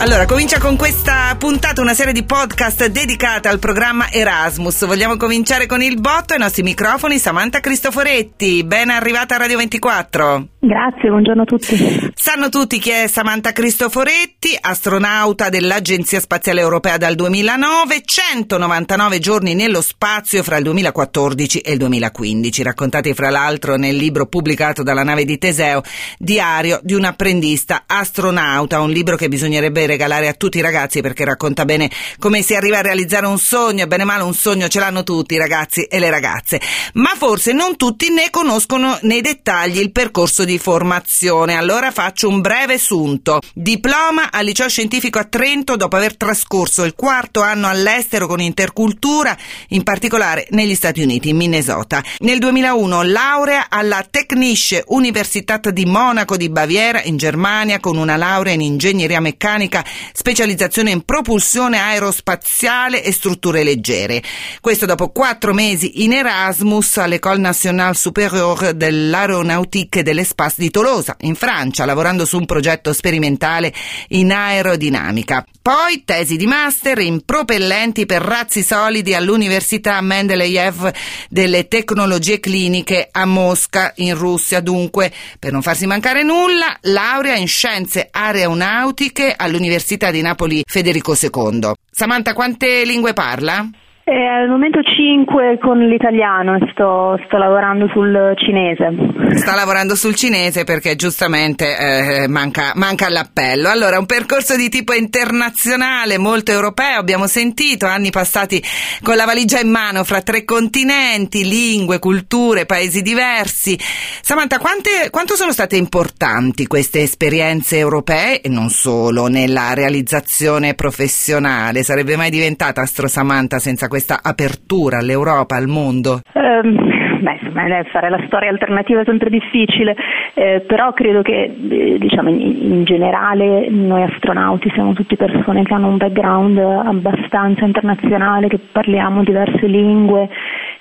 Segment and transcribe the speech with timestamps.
[0.00, 4.86] Allora, comincia con questa puntata una serie di podcast dedicata al programma Erasmus.
[4.86, 8.62] Vogliamo cominciare con il botto ai nostri microfoni Samantha Cristoforetti.
[8.62, 10.46] Ben arrivata a Radio 24.
[10.60, 12.12] Grazie, buongiorno a tutti.
[12.14, 19.80] Sanno tutti chi è Samantha Cristoforetti, astronauta dell'Agenzia Spaziale Europea dal 2009, 199 giorni nello
[19.80, 25.24] spazio fra il 2014 e il 2015, raccontati fra l'altro nel libro pubblicato dalla nave
[25.24, 25.82] di Teseo,
[26.18, 31.24] Diario di un apprendista astronauta, un libro che bisognerebbe regalare a tutti i ragazzi perché
[31.24, 34.78] racconta bene come si arriva a realizzare un sogno, bene o male un sogno ce
[34.78, 36.60] l'hanno tutti i ragazzi e le ragazze,
[36.94, 41.56] ma forse non tutti ne conoscono nei dettagli il percorso di formazione.
[41.56, 43.40] Allora faccio un breve sunto.
[43.52, 49.36] Diploma al liceo scientifico a Trento dopo aver trascorso il quarto anno all'estero con intercultura,
[49.68, 52.02] in particolare negli Stati Uniti, in Minnesota.
[52.18, 58.52] Nel 2001 laurea alla Technische Universität di Monaco di Baviera in Germania con una laurea
[58.52, 64.22] in ingegneria meccanica ricerca, specializzazione in propulsione aerospaziale e strutture leggere.
[64.60, 71.34] Questo dopo quattro mesi in Erasmus all'École Nationale Supérieure dell'Aeronautique de l'Espace di Tolosa, in
[71.34, 73.72] Francia, lavorando su un progetto sperimentale
[74.08, 75.44] in aerodinamica.
[75.60, 80.90] Poi tesi di master in propellenti per razzi solidi all'Università Mendeleev
[81.28, 84.60] delle tecnologie cliniche a Mosca, in Russia.
[84.60, 91.14] Dunque, per non farsi mancare nulla, laurea in scienze aeronautiche all'Università all'Università di Napoli Federico
[91.14, 91.72] II.
[91.90, 93.68] Samantha, quante lingue parla?
[94.10, 98.88] Eh, al momento 5 con l'italiano e sto, sto, lavorando sul cinese.
[99.34, 103.68] Sta lavorando sul cinese perché giustamente eh, manca, manca, l'appello.
[103.68, 108.62] Allora, un percorso di tipo internazionale, molto europeo, abbiamo sentito, anni passati
[109.02, 113.78] con la valigia in mano fra tre continenti, lingue, culture, paesi diversi.
[114.22, 121.82] Samantha, quante, quanto sono state importanti queste esperienze europee e non solo nella realizzazione professionale?
[121.82, 126.20] Sarebbe mai diventata Astro Samantha senza questa questa apertura all'Europa, al mondo?
[126.34, 129.96] Um, beh, fare la storia alternativa è sempre difficile,
[130.34, 135.88] eh, però credo che eh, diciamo, in, generale noi astronauti siamo tutte persone che hanno
[135.88, 140.28] un background abbastanza internazionale, che parliamo diverse lingue.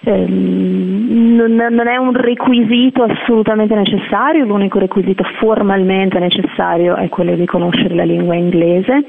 [0.03, 7.45] Eh, non, non, è un requisito assolutamente necessario, l'unico requisito formalmente necessario è quello di
[7.45, 9.03] conoscere la lingua inglese.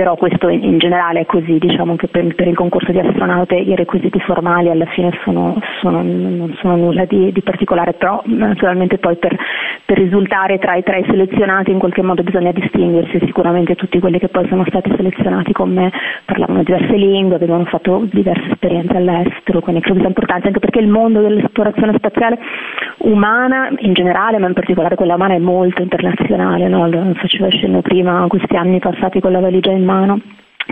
[0.00, 3.76] Però questo in generale è così, diciamo che per, per il concorso di astronaute i
[3.76, 9.16] requisiti formali alla fine sono, sono, non sono nulla di, di, particolare, però naturalmente poi
[9.16, 9.36] per,
[9.84, 14.18] per risultare tra i, tra i, selezionati in qualche modo bisogna distinguersi, sicuramente tutti quelli
[14.18, 15.92] che poi sono stati selezionati con me
[16.24, 20.88] parlavano diverse lingue, avevano fatto diverse esperienze all'estero, quindi credo sia importante anche perché il
[20.88, 22.38] mondo dell'esplorazione spaziale
[23.00, 26.88] umana in generale, ma in particolare quella umana è molto internazionale, no?
[26.88, 30.20] lo faceva scena prima questi anni passati con la valigia in mano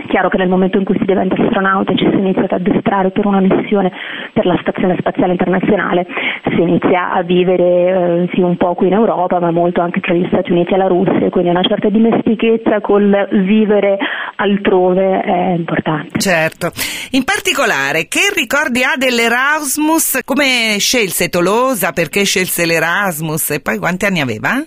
[0.07, 3.11] chiaro che nel momento in cui si diventa astronauta e ci si inizia ad addestrare
[3.11, 3.91] per una missione
[4.33, 6.05] per la Stazione Spaziale Internazionale,
[6.43, 10.13] si inizia a vivere eh, sì un po' qui in Europa, ma molto anche tra
[10.13, 13.97] gli Stati Uniti e la Russia, quindi una certa dimestichezza col vivere
[14.35, 16.19] altrove è importante.
[16.19, 16.71] Certo.
[17.11, 20.19] In particolare, che ricordi ha dell'Erasmus?
[20.23, 21.91] Come scelse Tolosa?
[21.91, 23.51] Perché scelse l'Erasmus?
[23.51, 24.63] E poi quanti anni aveva?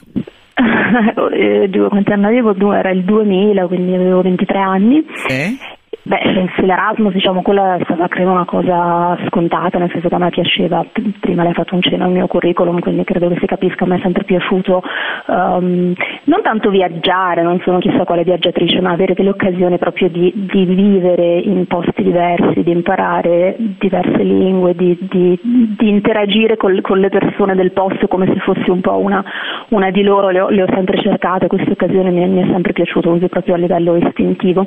[1.32, 2.72] eh, quanti anni?
[2.72, 5.06] Era il 2000, quindi avevo 23 anni.
[5.14, 5.58] Sì.
[6.04, 10.30] Beh, l'Erasmus, diciamo, quella è stata credo una cosa scontata, nel senso che a me
[10.30, 10.84] piaceva,
[11.20, 13.86] prima lei ha fatto un cenno al mio curriculum, quindi credo che si capisca, a
[13.86, 14.82] me è sempre piaciuto
[15.26, 20.32] um, non tanto viaggiare, non sono chissà quale viaggiatrice, ma avere delle occasioni proprio di,
[20.34, 26.98] di vivere in posti diversi, di imparare diverse lingue, di, di, di interagire col, con
[26.98, 29.24] le persone del posto come se fossi un po' una,
[29.68, 32.72] una di loro, le ho, le ho, sempre cercate, queste occasioni mi, mi è sempre
[32.72, 34.66] piaciuto, proprio a livello istintivo.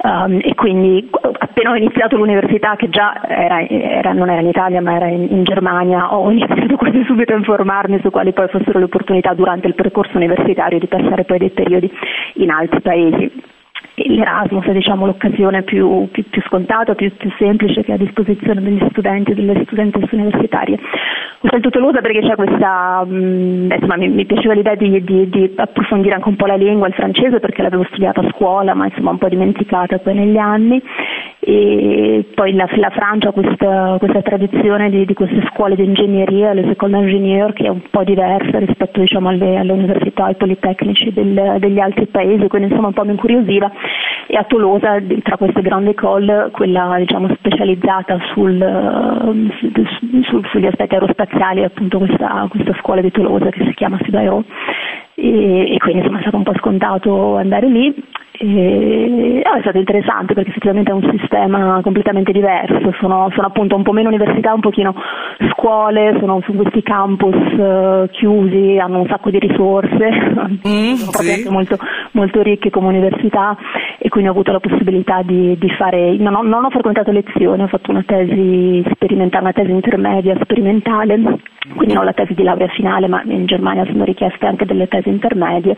[0.00, 4.96] Um, quindi appena ho iniziato l'università, che già era, era, non era in Italia ma
[4.96, 8.86] era in, in, Germania, ho iniziato quasi subito a informarmi su quali poi fossero le
[8.86, 11.88] opportunità durante il percorso universitario di passare poi dei periodi
[12.34, 13.30] in altri paesi
[14.06, 18.62] l'Erasmus è diciamo, l'occasione più, più, più scontata, più, più, semplice che è a disposizione
[18.62, 20.78] degli studenti e delle studentesse universitarie.
[21.40, 25.28] Ho scelto Tolosa perché c'è questa, mh, mm, insomma, mi, mi, piaceva l'idea di, di,
[25.28, 28.86] di, approfondire anche un po' la lingua, il francese, perché l'avevo studiata a scuola, ma
[28.86, 30.82] insomma un po' dimenticata poi negli anni.
[31.50, 36.52] E poi la, la Francia ha questa, questa, tradizione di, di, queste scuole di ingegneria,
[36.52, 41.10] le seconde ingénieur, che è un po' diversa rispetto diciamo, alle, alle, università, ai politecnici
[41.10, 43.72] del, degli altri paesi, quindi insomma un po' mi incuriosiva.
[44.26, 49.48] E a Tolosa tra queste grandi école quella diciamo, specializzata sul,
[50.24, 54.44] su, sugli aspetti aerospaziali è appunto questa, questa, scuola di Tolosa che si chiama Sidairo
[55.14, 57.94] e, e quindi insomma è stato un po' scontato andare lì
[58.40, 63.74] e, oh, è stato interessante perché effettivamente è un sistema completamente diverso, sono, sono, appunto
[63.74, 64.94] un po' meno università, un pochino
[65.50, 70.08] scuole, sono su questi campus uh, chiusi, hanno un sacco di risorse,
[70.68, 71.48] mm, sono sì.
[71.48, 71.76] molto,
[72.12, 73.56] molto ricche come università
[74.00, 77.62] e quindi ho avuto la possibilità di, di fare, non ho, non ho, frequentato lezioni,
[77.62, 81.20] ho fatto una tesi sperimentale, una tesi intermedia sperimentale,
[81.74, 85.08] quindi non la tesi di laurea finale, ma in Germania sono richieste anche delle tesi
[85.08, 85.76] intermedie.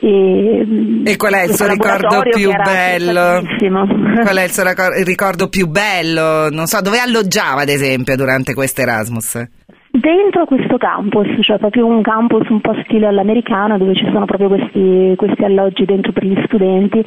[0.00, 3.42] E, e qual è il suo ricordo più bello?
[4.22, 4.64] Qual è il suo
[5.04, 6.48] ricordo più bello?
[6.48, 9.63] Non so, dove alloggiava ad esempio durante questo Erasmus?
[9.96, 14.48] Dentro questo campus, cioè proprio un campus un po' stile all'americana dove ci sono proprio
[14.48, 17.00] questi, questi alloggi dentro per gli studenti,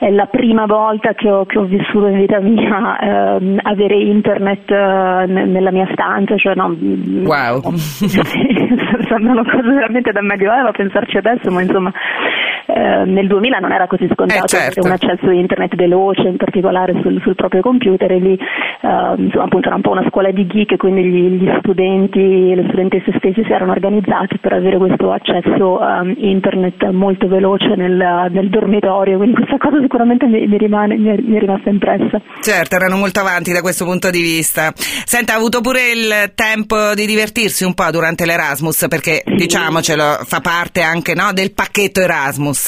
[0.00, 4.68] è la prima volta che ho, che ho vissuto in vita mia eh, avere internet
[4.72, 6.76] eh, nella mia stanza, cioè no,
[7.22, 7.62] wow.
[9.06, 11.92] sembrano cose veramente da medioevo a pensarci adesso, ma insomma
[12.74, 14.80] eh, nel 2000 non era così scontato eh, certo.
[14.80, 19.14] avere un accesso a internet veloce, in particolare sul, sul proprio computer e lì eh,
[19.16, 22.64] insomma, appunto era un po' una scuola di geek, quindi gli, gli studenti e le
[22.68, 28.48] studentesse stesse si erano organizzati per avere questo accesso a internet molto veloce nel, nel
[28.48, 32.20] dormitorio, quindi questa cosa sicuramente mi, mi, rimane, mi, è, mi, è, rimasta impressa.
[32.40, 34.72] Certo, erano molto avanti da questo punto di vista.
[34.76, 39.34] Senta, ha avuto pure il tempo di divertirsi un po' durante l'Erasmus, perché sì.
[39.34, 42.61] diciamocelo, fa parte anche no, del pacchetto Erasmus.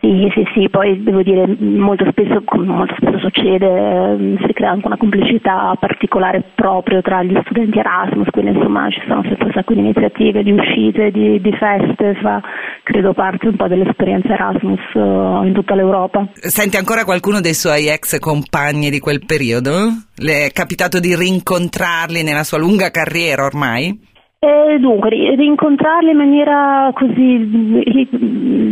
[0.00, 4.70] Sì, sì, sì, poi devo dire molto spesso, come molto spesso succede, ehm, si crea
[4.70, 9.52] anche una complicità particolare proprio tra gli studenti Erasmus, quindi insomma ci sono sempre un
[9.52, 12.40] sacco di iniziative, di uscite, di, di feste, fa
[12.84, 16.28] credo parte un po' dell'esperienza Erasmus uh, in tutta l'Europa.
[16.32, 19.72] Senti ancora qualcuno dei suoi ex compagni di quel periodo?
[20.14, 24.06] Le è capitato di rincontrarli nella sua lunga carriera ormai?
[24.40, 28.06] Eh, dunque, rincontrarli in maniera così,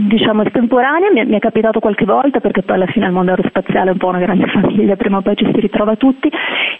[0.07, 3.89] diciamo, estemporanea mi, mi, è capitato qualche volta perché poi alla fine il mondo aerospaziale
[3.89, 6.31] è un po' una grande famiglia, prima o poi ci si ritrova tutti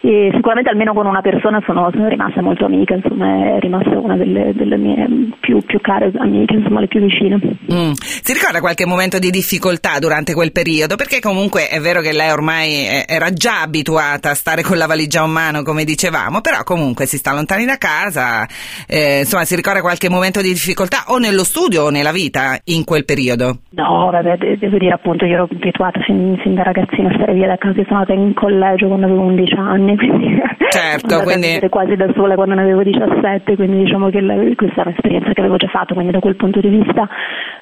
[0.03, 4.17] e sicuramente almeno con una persona sono, sono rimasta molto amica, insomma è rimasta una
[4.17, 5.09] delle, delle mie
[5.41, 7.41] più, più, care amiche, insomma le più vicine.
[7.73, 7.91] Mm.
[7.91, 10.95] Si ricorda qualche momento di difficoltà durante quel periodo?
[10.95, 15.23] Perché comunque è vero che lei ormai era già abituata a stare con la valigia
[15.23, 18.47] a mano, come dicevamo, però comunque si sta lontani da casa
[18.87, 22.85] eh, insomma, si ricorda qualche momento di difficoltà o nello studio o nella vita in
[22.85, 23.61] quel periodo?
[23.71, 27.47] No, vabbè, devo dire appunto, io ero abituata fin, fin da ragazzina a stare via
[27.47, 30.41] da casa, sono andata in collegio quando avevo 11 anni, quindi
[30.71, 31.59] certo, quindi...
[31.69, 35.41] quasi da sola quando ne avevo 17, quindi diciamo che la, questa è un'esperienza che
[35.41, 37.09] avevo già fatto, quindi da quel punto di vista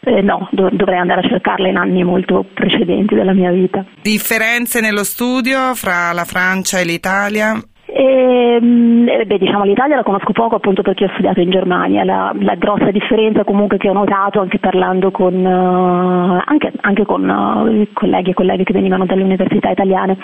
[0.00, 3.84] eh, no, dov- dovrei andare a cercarla in anni molto precedenti della mia vita.
[4.02, 7.58] Differenze nello studio fra la Francia e l'Italia?
[7.96, 12.02] E, ehm, eh, beh, diciamo, l'Italia la conosco poco appunto perché ho studiato in Germania,
[12.02, 17.28] la, la grossa differenza comunque che ho notato anche parlando con, uh, anche, anche con
[17.28, 20.18] uh, colleghi e colleghe che venivano dalle università italiane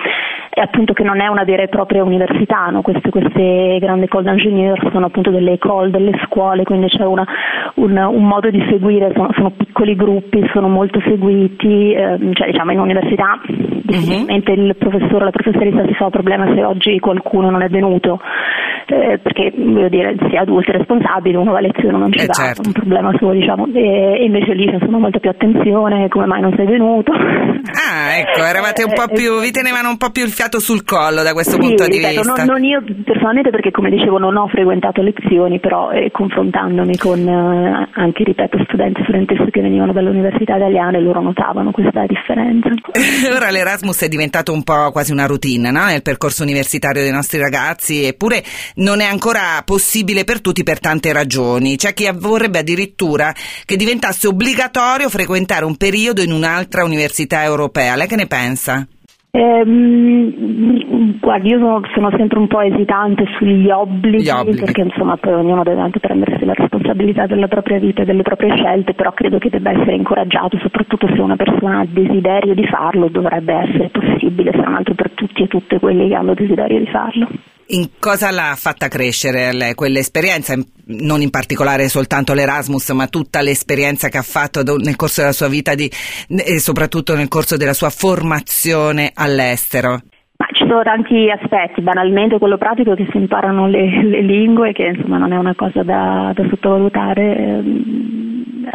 [0.58, 2.82] appunto che non è una vera e propria università, no?
[2.82, 7.24] queste, queste grandi école d'ingénieur sono appunto delle école, delle scuole, quindi c'è una,
[7.74, 12.72] un, un, modo di seguire, sono, sono, piccoli gruppi, sono molto seguiti, eh, cioè diciamo
[12.72, 14.66] in università difficilmente uh-huh.
[14.66, 18.20] il professore o la professoressa si fa un problema se oggi qualcuno non è venuto,
[18.86, 22.26] eh, perché voglio dire, si è adulti responsabili, uno va a lezione non ci eh
[22.26, 22.62] va, certo.
[22.66, 26.66] un problema suo diciamo, e, invece lì c'è molta più attenzione, come mai non sei
[26.66, 27.12] venuto.
[27.12, 30.84] Ah ecco, eravate un po' eh, più, vi tenevano un po' più il fiato sul
[30.84, 32.44] collo da questo sì, punto di ripeto, vista.
[32.44, 37.18] Non, non, io personalmente perché come dicevo non ho frequentato lezioni, però eh, confrontandomi con
[37.28, 42.70] eh, anche, ripeto, studenti e studentesse che venivano dalle università italiane, loro notavano questa differenza.
[43.36, 45.84] Ora l'Erasmus è diventato un po' quasi una routine no?
[45.84, 48.42] nel percorso universitario dei nostri ragazzi, eppure
[48.76, 51.76] non è ancora possibile per tutti per tante ragioni.
[51.76, 53.30] C'è chi vorrebbe addirittura
[53.66, 57.94] che diventasse obbligatorio frequentare un periodo in un'altra università europea.
[57.94, 58.86] Lei che ne pensa?
[59.32, 65.34] Ehm, guardi, io sono, sono, sempre un po' esitante sugli obblighi, obblighi, perché insomma poi
[65.34, 69.38] ognuno deve anche prendersi la responsabilità della propria vita e delle proprie scelte, però credo
[69.38, 74.50] che debba essere incoraggiato, soprattutto se una persona ha desiderio di farlo, dovrebbe essere possibile,
[74.50, 77.28] se non altro per tutti e tutte quelli che hanno desiderio di farlo.
[77.72, 80.54] In cosa l'ha fatta crescere lei, quell'esperienza,
[80.86, 85.46] non in particolare soltanto l'Erasmus, ma tutta l'esperienza che ha fatto nel corso della sua
[85.46, 90.00] vita di, e soprattutto nel corso della sua formazione all'estero?
[90.40, 94.86] Ma ci sono tanti aspetti, banalmente quello pratico che si imparano le, le lingue, che
[94.86, 97.62] insomma non è una cosa da, da sottovalutare.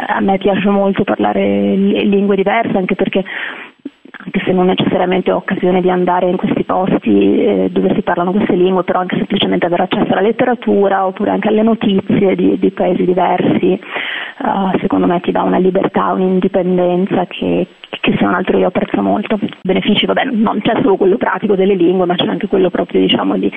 [0.08, 3.22] A me piace molto parlare lingue diverse, anche perché
[4.26, 8.32] anche se non necessariamente ho occasione di andare in questi posti eh, dove si parlano
[8.32, 12.70] queste lingue, però anche semplicemente avere accesso alla letteratura oppure anche alle notizie di, di
[12.72, 13.80] paesi diversi,
[14.38, 17.68] uh, secondo me ti dà una libertà, un'indipendenza che,
[18.00, 19.38] che se non altro io apprezzo molto.
[19.62, 23.36] Benefici, vabbè, non c'è solo quello pratico delle lingue, ma c'è anche quello proprio diciamo,
[23.36, 23.50] di,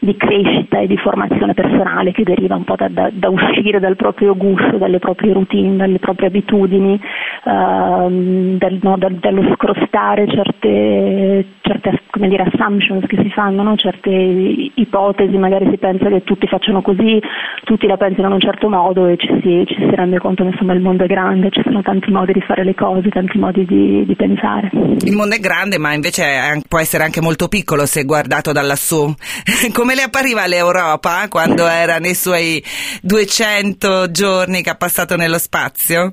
[0.00, 3.94] di crescita e di formazione personale che deriva un po' da, da, da uscire dal
[3.94, 7.00] proprio gusto, dalle proprie routine, dalle proprie abitudini,
[7.44, 13.76] uh, del, no, da, dallo scrostare certe, certe dire, assumptions che si fanno, no?
[13.76, 17.20] certe ipotesi, magari si pensa che tutti facciano così,
[17.64, 20.50] tutti la pensano in un certo modo e ci si, ci si rende conto che
[20.50, 23.64] insomma, il mondo è grande, ci sono tanti modi di fare le cose, tanti modi
[23.66, 24.70] di, di pensare.
[24.72, 28.62] Il mondo è grande ma invece è, può essere anche molto piccolo se guardato da
[28.62, 29.12] lassù.
[29.72, 32.62] Come le appariva l'Europa quando era nei suoi
[33.02, 36.12] 200 giorni che ha passato nello spazio?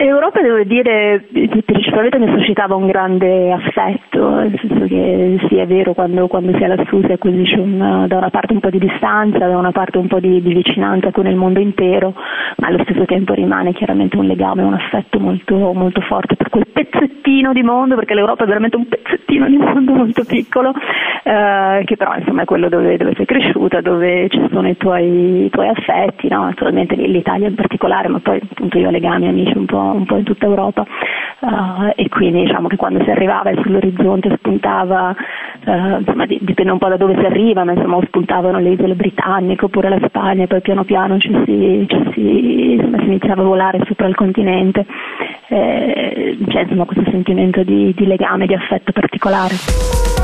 [0.00, 1.26] L'Europa devo dire
[1.64, 6.62] principalmente mi suscitava un grande affetto, nel senso che sì è vero quando, quando si
[6.62, 9.98] è lassù si acquisisce un, da una parte un po' di distanza, da una parte
[9.98, 12.14] un po' di, di, vicinanza con il mondo intero,
[12.58, 16.68] ma allo stesso tempo rimane chiaramente un legame, un affetto molto, molto forte per quel
[16.72, 20.74] pezzettino di mondo, perché l'Europa è veramente un pezzettino di mondo molto piccolo,
[21.24, 25.46] eh, che però insomma è quello dove, dove, sei cresciuta, dove ci sono i tuoi,
[25.46, 26.44] i tuoi affetti, no?
[26.44, 30.16] naturalmente l'Italia in particolare, ma poi appunto io ho legami amici un po', un po'
[30.16, 30.86] in tutta Europa
[31.40, 35.14] uh, e quindi diciamo che quando si arrivava e sull'orizzonte spuntava,
[35.64, 39.64] uh, insomma dipende un po' da dove si arriva, ma insomma spuntavano le isole britanniche
[39.64, 43.46] oppure la Spagna e poi piano piano ci si, ci si, insomma, si iniziava a
[43.46, 44.86] volare sopra il continente.
[45.48, 50.17] Eh, c'è insomma questo sentimento di, di legame, di affetto particolare.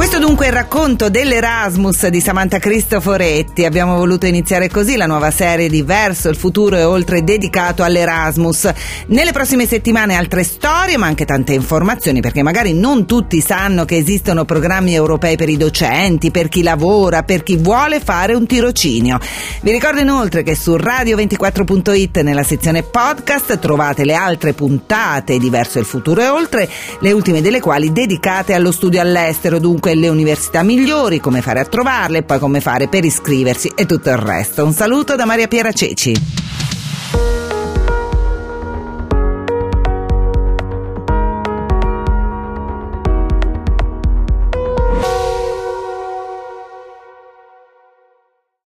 [0.00, 3.66] Questo dunque è il racconto dell'Erasmus di Samantha Cristoforetti.
[3.66, 8.72] Abbiamo voluto iniziare così la nuova serie di Verso il futuro e oltre dedicato all'Erasmus.
[9.08, 13.98] Nelle prossime settimane altre storie, ma anche tante informazioni, perché magari non tutti sanno che
[13.98, 19.18] esistono programmi europei per i docenti, per chi lavora, per chi vuole fare un tirocinio.
[19.60, 25.78] Vi ricordo inoltre che su radio24.it nella sezione podcast trovate le altre puntate di Verso
[25.78, 30.62] il futuro e oltre, le ultime delle quali dedicate allo studio all'estero, dunque quelle università
[30.62, 34.64] migliori, come fare a trovarle, poi come fare per iscriversi e tutto il resto.
[34.64, 36.39] Un saluto da Maria Piera Ceci.